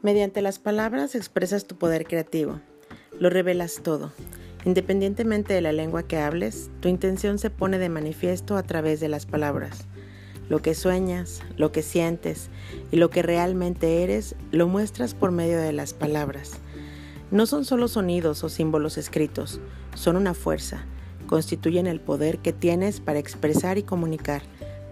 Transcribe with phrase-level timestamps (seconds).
[0.00, 2.60] Mediante las palabras expresas tu poder creativo,
[3.18, 4.12] lo revelas todo.
[4.64, 9.08] Independientemente de la lengua que hables, tu intención se pone de manifiesto a través de
[9.08, 9.88] las palabras.
[10.48, 12.48] Lo que sueñas, lo que sientes
[12.92, 16.52] y lo que realmente eres lo muestras por medio de las palabras.
[17.32, 19.60] No son solo sonidos o símbolos escritos,
[19.94, 20.84] son una fuerza,
[21.26, 24.42] constituyen el poder que tienes para expresar y comunicar,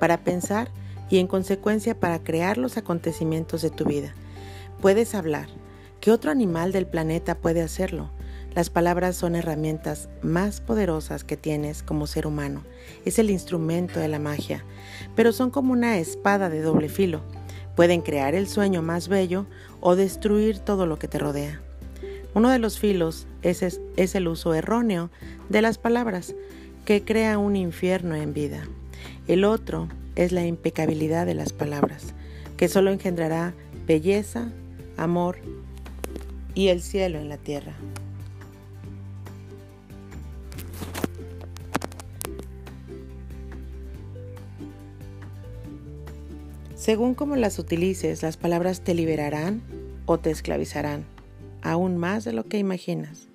[0.00, 0.68] para pensar
[1.10, 4.12] y en consecuencia para crear los acontecimientos de tu vida.
[4.80, 5.48] Puedes hablar.
[6.00, 8.10] ¿Qué otro animal del planeta puede hacerlo?
[8.54, 12.62] Las palabras son herramientas más poderosas que tienes como ser humano.
[13.04, 14.64] Es el instrumento de la magia,
[15.14, 17.22] pero son como una espada de doble filo.
[17.74, 19.46] Pueden crear el sueño más bello
[19.80, 21.60] o destruir todo lo que te rodea.
[22.34, 25.10] Uno de los filos es, es, el uso erróneo
[25.48, 26.34] de las palabras,
[26.84, 28.68] que crea un infierno en vida.
[29.26, 32.14] El otro es la impecabilidad de las palabras,
[32.56, 33.54] que solo engendrará
[33.86, 34.50] belleza,
[34.96, 35.38] amor
[36.54, 37.74] y el cielo en la tierra.
[46.74, 49.60] Según como las utilices, las palabras te liberarán
[50.06, 51.04] o te esclavizarán,
[51.60, 53.28] aún más de lo que imaginas.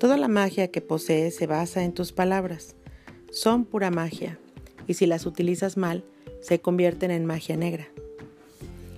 [0.00, 2.74] Toda la magia que posees se basa en tus palabras.
[3.30, 4.38] Son pura magia,
[4.88, 6.04] y si las utilizas mal,
[6.40, 7.86] se convierten en magia negra.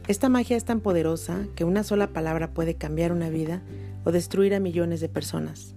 [0.06, 3.62] Esta magia es tan poderosa que una sola palabra puede cambiar una vida
[4.05, 5.74] o destruir a millones de personas.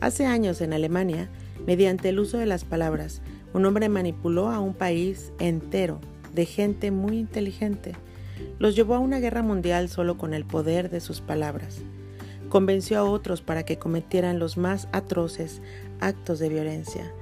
[0.00, 1.30] Hace años en Alemania,
[1.64, 3.22] mediante el uso de las palabras,
[3.54, 6.00] un hombre manipuló a un país entero
[6.34, 7.94] de gente muy inteligente.
[8.58, 11.78] Los llevó a una guerra mundial solo con el poder de sus palabras.
[12.48, 15.62] Convenció a otros para que cometieran los más atroces
[16.00, 17.12] actos de violencia.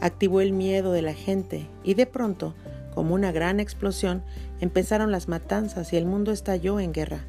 [0.00, 2.54] Activó el miedo de la gente y de pronto
[2.94, 4.22] como una gran explosión,
[4.60, 7.20] empezaron las matanzas y el mundo estalló en guerra.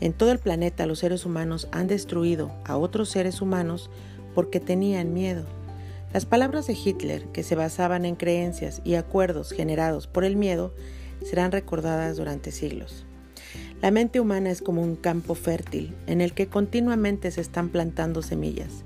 [0.00, 3.90] En todo el planeta los seres humanos han destruido a otros seres humanos
[4.34, 5.44] porque tenían miedo.
[6.12, 10.74] Las palabras de Hitler, que se basaban en creencias y acuerdos generados por el miedo,
[11.24, 13.04] serán recordadas durante siglos.
[13.80, 18.22] La mente humana es como un campo fértil en el que continuamente se están plantando
[18.22, 18.84] semillas.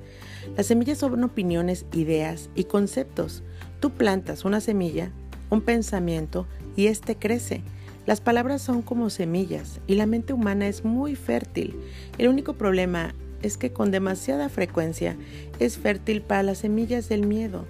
[0.56, 3.42] Las semillas son opiniones, ideas y conceptos.
[3.80, 5.10] Tú plantas una semilla
[5.50, 6.46] un pensamiento
[6.76, 7.62] y éste crece.
[8.06, 11.74] Las palabras son como semillas y la mente humana es muy fértil.
[12.18, 15.16] El único problema es que con demasiada frecuencia
[15.58, 17.64] es fértil para las semillas del miedo.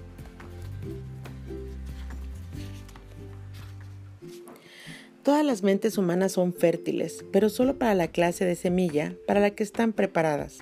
[5.23, 9.49] Todas las mentes humanas son fértiles, pero solo para la clase de semilla para la
[9.49, 10.59] que están preparadas.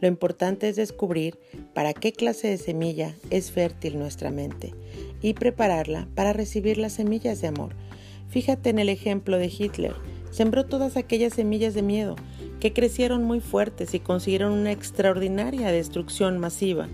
[0.00, 1.38] Lo importante es descubrir
[1.74, 4.74] para qué clase de semilla es fértil nuestra mente
[5.22, 7.74] y prepararla para recibir las semillas de amor.
[8.28, 9.94] Fíjate en el ejemplo de Hitler.
[10.30, 12.16] Sembró todas aquellas semillas de miedo
[12.60, 16.88] que crecieron muy fuertes y consiguieron una extraordinaria destrucción masiva.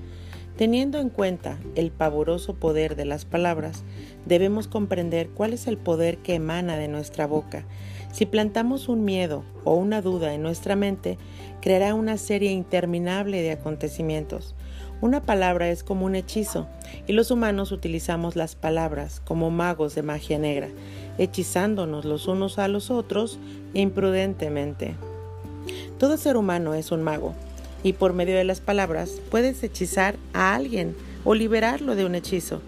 [0.56, 3.84] Teniendo en cuenta el pavoroso poder de las palabras,
[4.26, 7.64] debemos comprender cuál es el poder que emana de nuestra boca.
[8.12, 11.16] Si plantamos un miedo o una duda en nuestra mente,
[11.62, 14.54] creará una serie interminable de acontecimientos.
[15.00, 16.68] Una palabra es como un hechizo
[17.06, 20.68] y los humanos utilizamos las palabras como magos de magia negra,
[21.16, 23.38] hechizándonos los unos a los otros
[23.72, 24.94] imprudentemente.
[25.98, 27.34] Todo ser humano es un mago
[27.82, 30.94] y por medio de las palabras puedes hechizar a alguien
[31.24, 32.60] o liberarlo de un hechizo.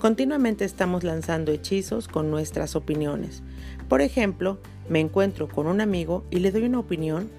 [0.00, 3.42] Continuamente estamos lanzando hechizos con nuestras opiniones.
[3.88, 7.30] Por ejemplo, me encuentro con un amigo y le doy una opinión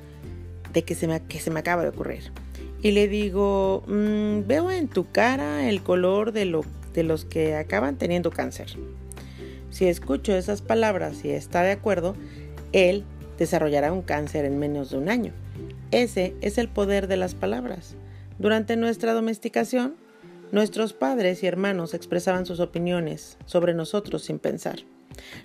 [0.73, 2.31] de que se me, que se me acaba de ocurrir
[2.81, 7.55] y le digo, mm, veo en tu cara el color de, lo, de los que
[7.55, 8.77] acaban teniendo cáncer.
[9.69, 12.15] Si escucho esas palabras y está de acuerdo,
[12.71, 13.03] él
[13.37, 15.33] desarrollará un cáncer en menos de un año.
[15.91, 17.95] Ese es el poder de las palabras.
[18.37, 19.95] Durante nuestra domesticación,
[20.51, 24.79] nuestros padres y hermanos expresaban sus opiniones sobre nosotros sin pensar.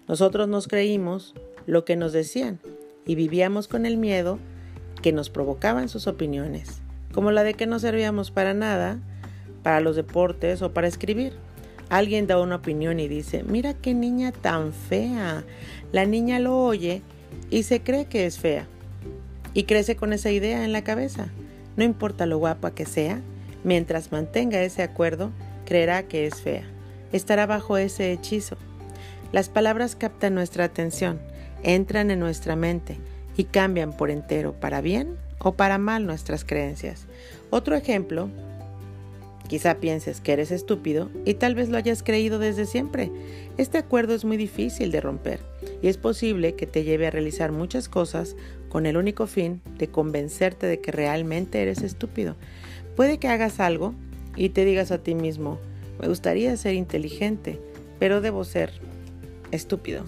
[0.07, 1.35] Nosotros nos creímos
[1.67, 2.61] lo que nos decían
[3.07, 4.39] y vivíamos con el miedo
[5.03, 6.85] que nos provocaban sus opiniones
[7.15, 8.99] como la de que no servíamos para nada,
[9.63, 11.33] para los deportes o para escribir.
[11.89, 15.45] Alguien da una opinión y dice, mira qué niña tan fea.
[15.93, 17.03] La niña lo oye
[17.51, 18.67] y se cree que es fea.
[19.55, 21.29] Y crece con esa idea en la cabeza.
[21.77, 23.21] No importa lo guapa que sea,
[23.63, 25.31] mientras mantenga ese acuerdo,
[25.65, 26.65] creerá que es fea.
[27.13, 28.57] Estará bajo ese hechizo.
[29.31, 31.21] Las palabras captan nuestra atención,
[31.65, 32.99] entran en nuestra mente
[33.37, 37.07] y cambian por entero para bien o para mal nuestras creencias.
[37.51, 38.29] Otro ejemplo,
[39.49, 43.11] quizá pienses que eres estúpido y tal vez lo hayas creído desde siempre.
[43.59, 45.41] Este acuerdo es muy difícil de romper
[45.83, 48.37] y es posible que te lleve a realizar muchas cosas
[48.69, 52.37] con el único fin de convencerte de que realmente eres estúpido.
[52.97, 53.95] Puede que hagas algo
[54.37, 55.59] y te digas a ti mismo,
[56.01, 57.61] me gustaría ser inteligente,
[57.99, 58.73] pero debo ser
[59.53, 60.05] estúpido.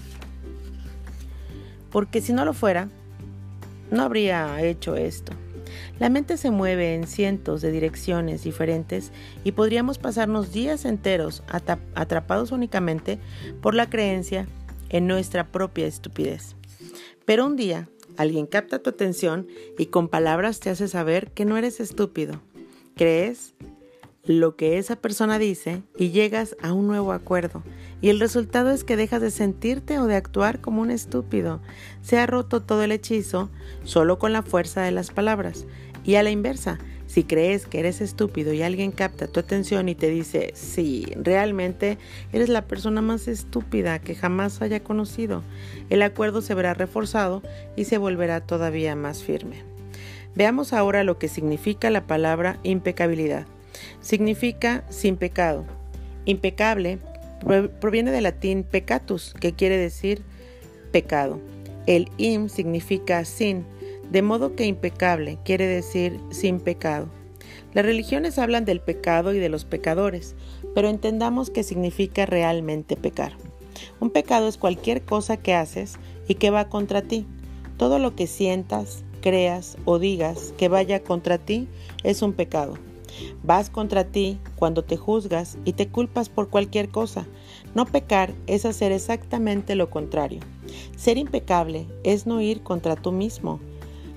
[1.96, 2.90] Porque si no lo fuera,
[3.90, 5.32] no habría hecho esto.
[5.98, 9.12] La mente se mueve en cientos de direcciones diferentes
[9.44, 11.42] y podríamos pasarnos días enteros
[11.94, 13.18] atrapados únicamente
[13.62, 14.46] por la creencia
[14.90, 16.54] en nuestra propia estupidez.
[17.24, 17.88] Pero un día
[18.18, 19.46] alguien capta tu atención
[19.78, 22.42] y con palabras te hace saber que no eres estúpido.
[22.94, 23.54] Crees
[24.26, 27.62] lo que esa persona dice y llegas a un nuevo acuerdo.
[28.00, 31.60] Y el resultado es que dejas de sentirte o de actuar como un estúpido.
[32.02, 33.50] Se ha roto todo el hechizo
[33.84, 35.66] solo con la fuerza de las palabras.
[36.04, 39.94] Y a la inversa, si crees que eres estúpido y alguien capta tu atención y
[39.94, 41.98] te dice, sí, realmente
[42.32, 45.42] eres la persona más estúpida que jamás haya conocido,
[45.88, 47.42] el acuerdo se verá reforzado
[47.76, 49.62] y se volverá todavía más firme.
[50.34, 53.46] Veamos ahora lo que significa la palabra impecabilidad.
[54.00, 55.64] Significa sin pecado.
[56.24, 56.98] Impecable
[57.80, 60.22] proviene del latín peccatus, que quiere decir
[60.90, 61.40] pecado.
[61.86, 63.64] El im significa sin,
[64.10, 67.08] de modo que impecable quiere decir sin pecado.
[67.74, 70.34] Las religiones hablan del pecado y de los pecadores,
[70.74, 73.36] pero entendamos que significa realmente pecar.
[74.00, 75.96] Un pecado es cualquier cosa que haces
[76.26, 77.26] y que va contra ti.
[77.76, 81.68] Todo lo que sientas, creas o digas que vaya contra ti
[82.02, 82.78] es un pecado.
[83.42, 87.26] Vas contra ti cuando te juzgas y te culpas por cualquier cosa.
[87.74, 90.40] No pecar es hacer exactamente lo contrario.
[90.96, 93.60] Ser impecable es no ir contra tú mismo.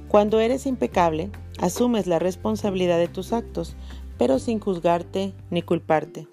[0.07, 1.29] Cuando eres impecable,
[1.59, 3.75] asumes la responsabilidad de tus actos,
[4.17, 6.27] pero sin juzgarte ni culparte.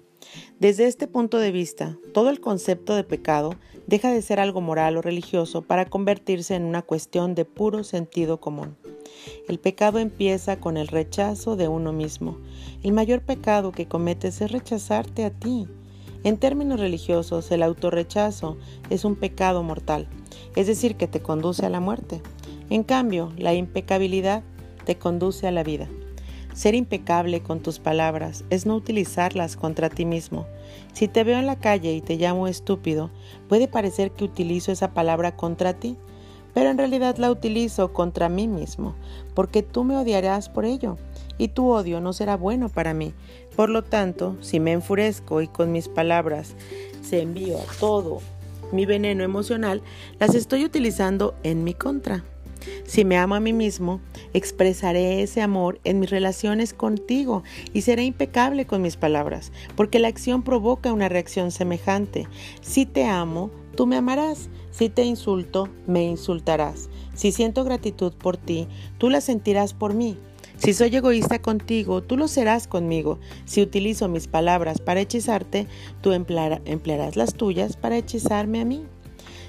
[0.59, 3.51] Desde este punto de vista, todo el concepto de pecado
[3.85, 8.39] deja de ser algo moral o religioso para convertirse en una cuestión de puro sentido
[8.39, 8.75] común.
[9.47, 12.37] El pecado empieza con el rechazo de uno mismo.
[12.83, 15.67] El mayor pecado que cometes es rechazarte a ti.
[16.23, 18.57] En términos religiosos, el autorrechazo
[18.89, 20.07] es un pecado mortal,
[20.55, 22.21] es decir, que te conduce a la muerte.
[22.69, 24.43] En cambio, la impecabilidad
[24.85, 25.87] te conduce a la vida.
[26.53, 30.47] Ser impecable con tus palabras es no utilizarlas contra ti mismo.
[30.91, 33.11] Si te veo en la calle y te llamo estúpido,
[33.47, 35.97] puede parecer que utilizo esa palabra contra ti,
[36.57, 38.95] pero en realidad la utilizo contra mí mismo,
[39.35, 40.97] porque tú me odiarás por ello,
[41.37, 43.13] y tu odio no será bueno para mí.
[43.55, 46.55] Por lo tanto, si me enfurezco y con mis palabras
[47.03, 48.21] se envío todo
[48.71, 49.83] mi veneno emocional,
[50.19, 52.23] las estoy utilizando en mi contra.
[52.85, 54.01] Si me amo a mí mismo,
[54.33, 60.07] expresaré ese amor en mis relaciones contigo y seré impecable con mis palabras, porque la
[60.07, 62.27] acción provoca una reacción semejante.
[62.61, 64.49] Si te amo, tú me amarás.
[64.77, 66.87] Si te insulto, me insultarás.
[67.15, 68.67] Si siento gratitud por ti,
[68.99, 70.19] tú la sentirás por mí.
[70.57, 73.17] Si soy egoísta contigo, tú lo serás conmigo.
[73.45, 75.65] Si utilizo mis palabras para hechizarte,
[76.01, 78.85] tú emplearás las tuyas para hechizarme a mí.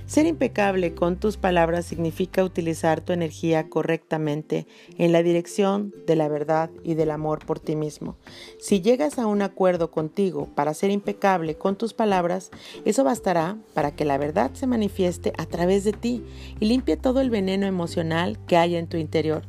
[0.09, 4.67] Ser impecable con tus palabras significa utilizar tu energía correctamente
[4.97, 8.17] en la dirección de la verdad y del amor por ti mismo.
[8.59, 12.51] Si llegas a un acuerdo contigo para ser impecable con tus palabras,
[12.87, 16.25] eso bastará para que la verdad se manifieste a través de ti
[16.59, 19.43] y limpie todo el veneno emocional que hay en tu interior.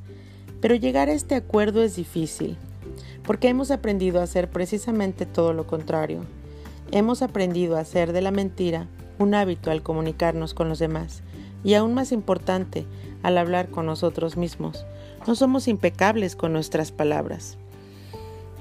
[0.60, 2.58] Pero llegar a este acuerdo es difícil,
[3.24, 6.26] porque hemos aprendido a hacer precisamente todo lo contrario.
[6.92, 11.22] Hemos aprendido a hacer de la mentira un hábito al comunicarnos con los demás
[11.64, 12.86] y aún más importante,
[13.22, 14.86] al hablar con nosotros mismos.
[15.28, 17.58] No somos impecables con nuestras palabras.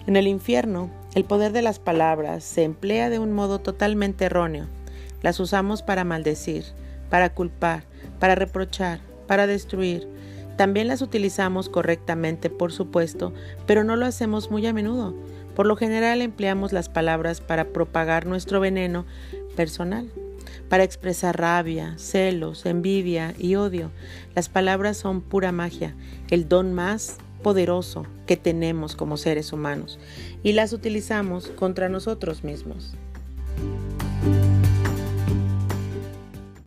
[0.07, 4.67] En el infierno, el poder de las palabras se emplea de un modo totalmente erróneo.
[5.23, 6.65] Las usamos para maldecir,
[7.09, 7.85] para culpar,
[8.19, 10.09] para reprochar, para destruir.
[10.57, 13.33] También las utilizamos correctamente, por supuesto,
[13.67, 15.15] pero no lo hacemos muy a menudo.
[15.55, 19.07] Por lo general empleamos las palabras para propagar nuestro veneno
[19.55, 20.11] personal
[20.69, 23.91] para expresar rabia, celos, envidia y odio.
[24.35, 25.95] Las palabras son pura magia,
[26.31, 29.99] el don más poderoso que tenemos como seres humanos
[30.43, 32.95] y las utilizamos contra nosotros mismos.